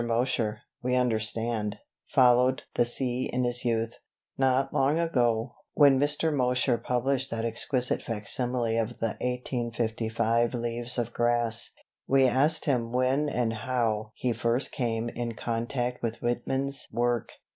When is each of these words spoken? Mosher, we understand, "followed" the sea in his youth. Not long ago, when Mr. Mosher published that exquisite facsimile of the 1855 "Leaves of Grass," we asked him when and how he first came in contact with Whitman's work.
Mosher, 0.03 0.61
we 0.81 0.95
understand, 0.95 1.77
"followed" 2.07 2.63
the 2.73 2.85
sea 2.85 3.29
in 3.31 3.43
his 3.43 3.63
youth. 3.63 3.93
Not 4.35 4.73
long 4.73 4.97
ago, 4.97 5.53
when 5.75 5.99
Mr. 5.99 6.33
Mosher 6.33 6.79
published 6.79 7.29
that 7.29 7.45
exquisite 7.45 8.01
facsimile 8.01 8.77
of 8.79 8.97
the 8.97 9.15
1855 9.21 10.55
"Leaves 10.55 10.97
of 10.97 11.13
Grass," 11.13 11.69
we 12.07 12.25
asked 12.25 12.65
him 12.65 12.91
when 12.91 13.29
and 13.29 13.53
how 13.53 14.09
he 14.15 14.33
first 14.33 14.71
came 14.71 15.09
in 15.09 15.35
contact 15.35 16.01
with 16.01 16.19
Whitman's 16.19 16.87
work. 16.91 17.33